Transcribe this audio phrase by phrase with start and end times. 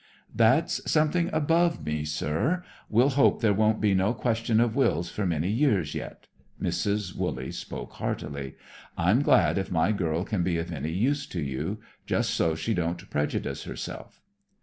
[0.35, 2.63] "That's something above me, sir.
[2.89, 6.25] We'll hope there won't be no question of wills for many years yet,"
[6.59, 7.15] Mrs.
[7.15, 8.55] Wooley spoke heartily.
[8.97, 12.73] "I'm glad if my girl can be of any use to you, just so she
[12.73, 14.21] don't prejudice herself."